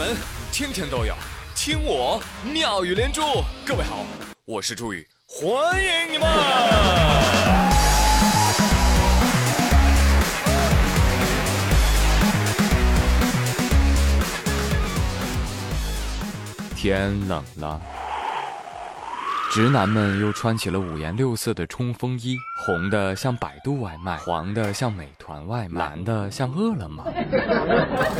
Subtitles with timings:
[0.00, 0.16] 门
[0.50, 1.14] 天天都有，
[1.54, 3.20] 听我妙语连珠。
[3.66, 4.06] 各位好，
[4.46, 6.26] 我是朱宇，欢迎你们！
[16.74, 17.78] 天冷了。
[19.50, 27.04] 直男们又穿起了五颜六色的冲锋衣，红的像百度外卖，黄的像美团外卖，蓝的像饿了么。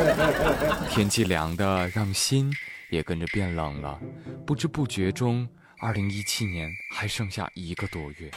[0.91, 2.53] 天气凉的让心
[2.89, 3.97] 也跟着变冷了，
[4.45, 5.49] 不知不觉中，
[5.79, 8.29] 二零一七年还剩下一个多月。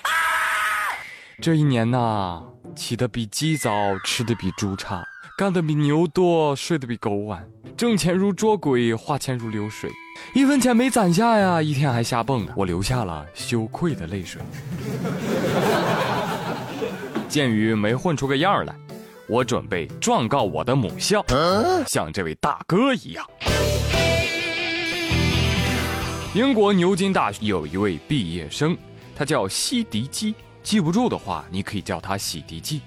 [1.42, 2.44] 这一年呐，
[2.76, 5.04] 起得比鸡早，吃的比猪差，
[5.36, 7.44] 干的比牛多，睡得比狗晚，
[7.76, 9.90] 挣钱如捉鬼，花钱如流水。
[10.34, 14.42] 一分钱没攒下呀，一天还瞎蹦，我流下了羞愧的泪水。
[17.30, 18.76] 鉴于没混出个样来，
[19.28, 21.24] 我准备状告我的母校，
[21.88, 23.26] 像这位大哥一样。
[26.34, 28.76] 英国牛津大学有一位毕业生，
[29.16, 30.34] 他叫西迪基，
[30.64, 32.82] 记不住的话，你可以叫他洗涤剂。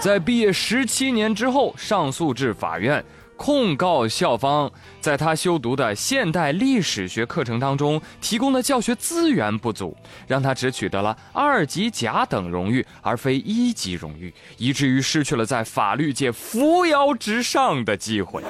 [0.00, 3.02] 在毕业十七年之后，上诉至法院。
[3.38, 18.42] 控告校方在他修读的现代历史学课程当中提供的教学资源不足，让他只取得了二级甲等荣誉，而非一级荣誉，以至于失去了在法律界扶摇直上的机会，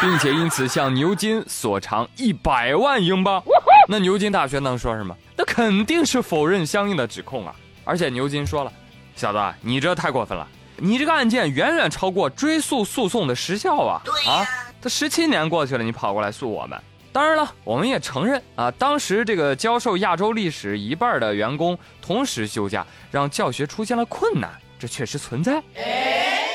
[0.00, 3.40] 并且因此向牛津索偿一百万英镑。
[3.88, 5.14] 那牛津大学能说什么？
[5.36, 7.54] 那肯定是否认相应的指控啊！
[7.84, 8.72] 而且牛津说了
[9.14, 10.48] ：“小子，你这太过分了。”
[10.82, 14.00] 你这个案件远远超过追诉诉讼的时效啊！
[14.26, 14.46] 啊，
[14.80, 16.80] 这十七年过去了，你跑过来诉我们？
[17.12, 25.62] 当然了，我们也承认啊，当时这个教授亚洲历史一半的员工同时休假，让教学出现了困难，这确实存在。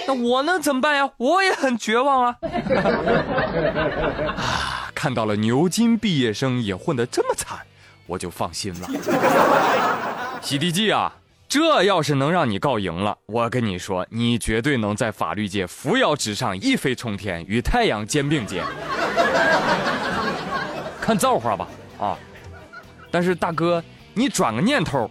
[0.08, 1.10] 那我能怎么办呀？
[1.18, 2.38] 我也很绝望啊！
[4.38, 7.60] 啊，看到了牛津毕业生也混得这么惨，
[8.08, 8.88] 我就放心了。
[10.42, 11.14] 洗涤剂啊！
[11.56, 18.62] 这要是能让你告赢了，我跟你说，你绝对能在法律界扶摇直上，一飞冲天，与太阳肩并肩。
[21.00, 21.66] 看造化吧，
[21.98, 22.20] 啊！
[23.10, 23.82] 但是大哥，
[24.14, 25.10] 你转个念头，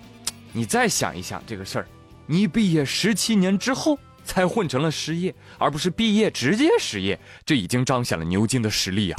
[0.53, 1.87] 你再想一想这个事儿，
[2.27, 3.99] 你毕业十七年之后。
[4.27, 9.17] 才混成了失业，而不是毕业直接失业，这已经彰显了牛津的实力呀！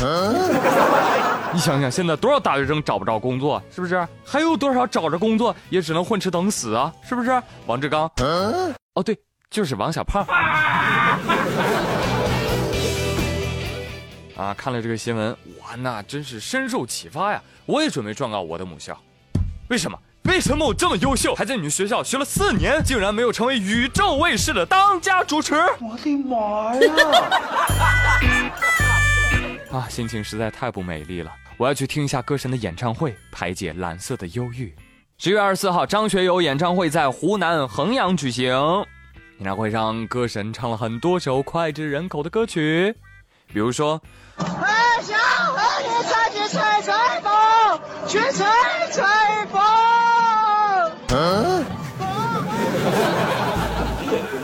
[1.56, 4.06] 你想想，现在多少大学生找不着工作，是不是？
[4.26, 7.42] 还有多少找着工作也只能混吃等死啊，是不是？
[7.66, 8.12] 王志刚，
[8.94, 9.18] 哦对，
[9.50, 10.26] 就是王小胖。
[14.36, 17.42] 啊，看了这个新闻，我那真是深受启发呀！
[17.66, 19.00] 我也准备状告我的母校，
[19.70, 19.98] 为什么？
[20.24, 25.56] 为什么我这么优秀，还在你们学校学了四年，竟然没有成为宇宙卫视的当家主持？
[25.80, 26.92] 我的妈呀！
[29.72, 31.32] 啊，心情实在太不美丽了。
[31.58, 34.76] 我要去听一下歌神的演唱会，排解蓝色的忧郁。
[35.18, 38.54] 十月二十四号，张学友演唱会在湖南衡阳举行。
[39.38, 42.94] 演唱会上，歌神唱了很多首脍炙人口的歌曲，
[43.48, 44.02] 比如说。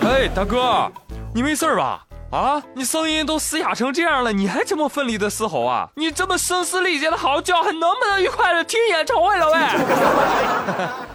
[0.04, 0.90] 哎，大哥，
[1.34, 2.06] 你没事吧？
[2.32, 5.90] 啊，你声音都嘶哑成这样了，你还这么奋力的嘶吼啊？
[5.96, 9.60] 你这么声嘶力竭的嚎叫，还能不能愉快的听演唱会了喂？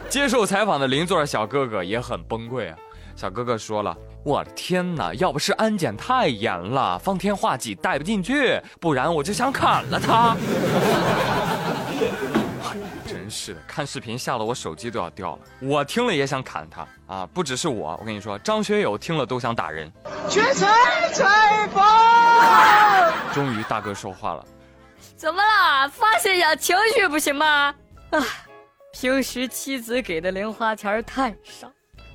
[0.11, 2.77] 接受采访的邻座小哥哥也很崩溃啊。
[3.17, 10.37] 小哥哥说了：“我的天哪，要不是安检太严了，方天画戟带不进去，不然我就想砍了他。”
[13.37, 15.43] 是的，看视频吓得我手机都要掉了。
[15.61, 17.29] 我听了也想砍他啊！
[17.35, 19.93] 不只是我，我跟你说，张学友听了都想打人。
[20.29, 20.67] 去吹
[21.13, 21.27] 吹
[21.73, 21.85] 风。
[23.35, 24.45] 终于大哥说话了，
[25.17, 25.87] 怎么了？
[25.91, 27.75] 发泄一下情绪不行吗？
[28.11, 28.25] 啊，
[28.95, 31.71] 平时妻子给的零花钱太少，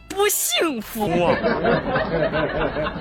[0.09, 1.07] 不幸福。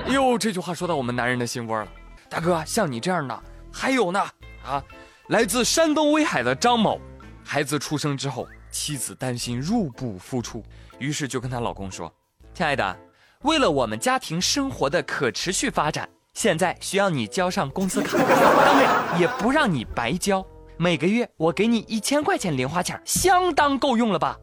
[0.08, 1.88] 哟，这句话说到我们男人的心窝了。
[2.28, 4.20] 大哥，像你这样的还有呢
[4.64, 4.84] 啊！
[5.28, 7.00] 来自山东威海的张某。
[7.52, 10.62] 孩子出生之后，妻子担心入不敷出，
[11.00, 12.14] 于是就跟她老公说
[12.54, 12.96] ：“亲爱的，
[13.42, 24.38] 为了我们家庭生活的可持续发展，现在需要你交上工资卡，当然也不让你白交，每个月我给你一千块钱零花钱，相当够用了吧？”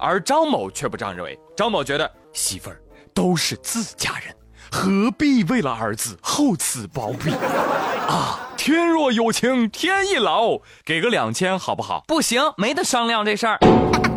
[0.00, 2.80] 而张某却不这样认为，张某觉得媳妇儿
[3.12, 4.34] 都是自家人，
[4.70, 7.32] 何必为了儿子厚此薄彼
[8.08, 8.48] 啊？
[8.64, 12.04] 天若有情天亦老，给个两千好不好？
[12.06, 13.58] 不行，没得商量这事儿。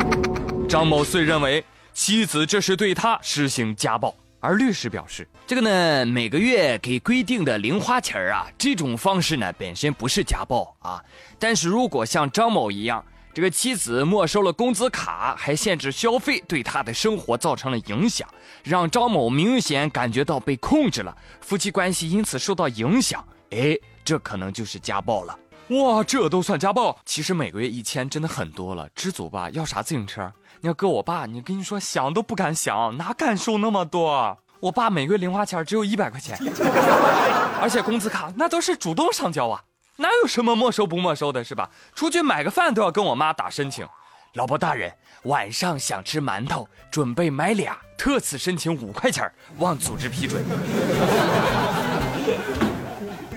[0.70, 11.02] 张某遂认为妻子这是对他施行家暴，而律师表示，这个呢，每个月给规定的零花钱儿啊，这种方式呢本身不是家暴啊，
[11.40, 13.04] 但是如果像张某一样，
[13.34, 18.28] 这个妻子没收了工资卡，还限制消费，对他的生活造成了影响，
[18.62, 23.76] 让张某明显感觉到被控制了，夫妻关系因此受到影响，哎，
[24.06, 25.36] 这可能就是家暴了。
[25.70, 26.96] 哇，这都算家暴？
[27.04, 29.50] 其实每个月一千真的很多了，知足吧。
[29.50, 30.32] 要啥自行车？
[30.60, 34.38] 你要搁我爸，你跟你说想都不敢想，哪敢收那么多？
[34.60, 36.38] 我爸每个月零花钱只有一百块钱，
[37.60, 39.60] 而且工资卡那都是主动上交啊，
[39.96, 41.68] 哪有什么没收不没收的，是吧？
[41.92, 43.84] 出去买个饭都要跟我妈打申请。
[44.34, 44.92] 老婆大人，
[45.24, 50.44] 晚上想吃馒头，准备买俩，特此申请五块钱，望组织批准。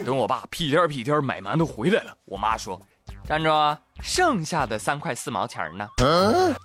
[0.10, 2.82] 等我爸屁颠屁颠买馒头回来了，我妈说。
[3.26, 3.52] 站住！
[4.02, 5.88] 剩下的三块四毛钱呢？
[5.98, 6.56] 哎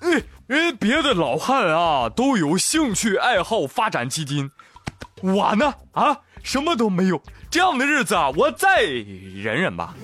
[0.49, 4.51] 哎，别的老汉啊都有兴趣爱好发展基金，
[5.21, 7.21] 我呢啊什么都没有。
[7.51, 9.95] 这样的日子啊，我再忍忍吧。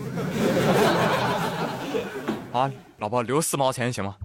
[2.53, 4.17] 啊，老婆留四毛钱行吗？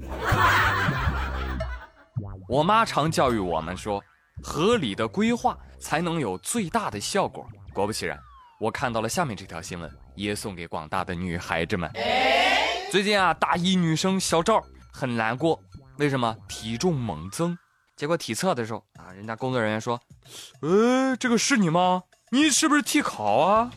[2.49, 4.03] 我妈常教育我们说，
[4.43, 7.47] 合理的规划才能有最大的效果。
[7.73, 8.19] 果不其然。
[8.57, 11.91] 我看到了下面这条新闻，也送给广大的女孩子们。
[12.89, 14.63] 最近啊，大一女生小赵
[14.93, 15.61] 很难过，
[15.97, 16.33] 为什么？
[16.47, 17.57] 体重猛增，
[17.97, 19.99] 结果体测的时候啊，人家工作人员说
[20.63, 22.03] ：“呃，这个是你吗？
[22.31, 23.69] 你是不是替考啊？”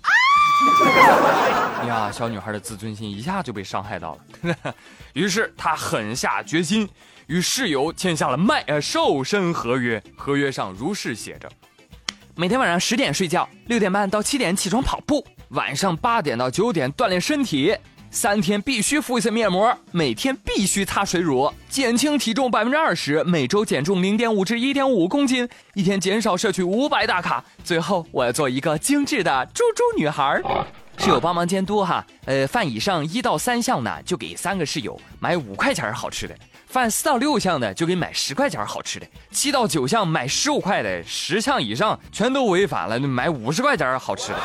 [1.89, 4.75] 呀，小女孩的自尊心一下就被伤害到了。
[5.13, 6.89] 于是她狠下决心，
[7.27, 11.51] 与室友签下了卖呃瘦身合约，合约上如是写着。
[12.41, 17.77] 每天晚上十点睡觉，六点半到七点起床跑步，晚上八点到九点锻炼身体，
[18.13, 27.45] 三天必须敷一次面膜，每天必须擦水乳，减轻体重百分之二十，每周减重零点五至一点五公斤，一天减少摄取五百大卡。
[27.65, 30.41] 最后，我要做一个精致的猪猪女孩。
[30.99, 36.37] 室友帮忙监督哈，呃，饭以上一到三项呢，就给三个室友买五块钱好吃的。
[36.69, 44.39] 犯四到六项的就给买十块钱好吃的，七到九项买十五块的，十项以上全都违反了，买五十块钱好吃的。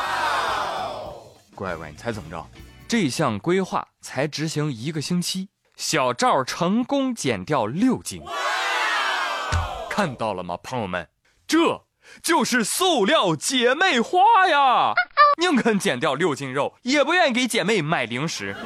[1.54, 2.46] 乖乖，你猜怎么着？
[2.88, 8.22] 这项规划才执行一个星期，小赵成功减掉六斤。
[9.90, 11.06] 看到了吗，朋友们？
[11.46, 11.84] 这
[12.22, 14.94] 就是塑料姐妹花呀！
[15.38, 18.56] 宁肯减掉六斤肉，也不愿意给姐妹买零食。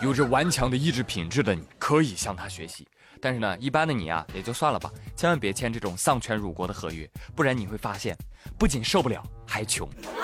[0.00, 2.86] 有着顽强的意志品质的你，可以向他学习。
[3.20, 8.16] 但是呢，一般的你啊，也就算了吧，千万别签这种丧权辱国的合约，不然你会发现，
[8.58, 9.88] 不仅受不了，还穷。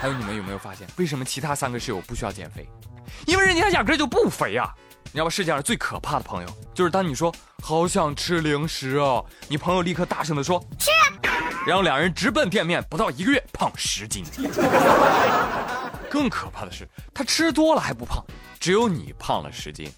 [0.00, 2.68] 还有，你们有没有发现，为什么其他三个室友不需要减肥？
[3.26, 4.72] 因为人家压根就不肥呀！
[5.06, 5.30] 你知道吧？
[5.30, 10.88] 世界上最可怕的朋友，就是当你说好想吃零食啊，你朋友立刻大声的说吃，
[11.66, 14.24] 然后两人直奔店面，不到一个月胖十斤。
[16.08, 18.24] 更可怕的是，他吃多了还不胖。
[18.60, 19.86] 只有你胖了十斤，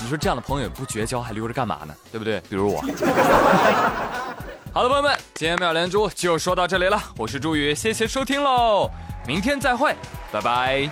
[0.00, 1.92] 你说这样的朋友不绝交还留着干嘛呢？
[2.12, 2.40] 对不对？
[2.48, 2.80] 比如我。
[4.72, 7.02] 好了，朋友们，今天妙连珠就说到这里了。
[7.16, 8.88] 我是朱宇，谢谢收听喽，
[9.26, 9.96] 明天再会，
[10.30, 10.88] 拜拜。